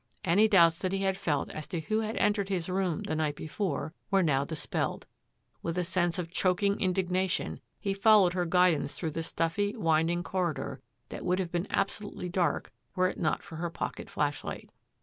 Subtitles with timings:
[0.25, 3.35] Any doubts that he had felt as to who had entered his room the night
[3.35, 5.05] be fore were now dispelled.
[5.61, 10.23] With a sense of chok ing indignation he followed her guidance through the stuffy, winding
[10.23, 14.71] corridor that would have been absolutely dark were it not for her pocket flash light.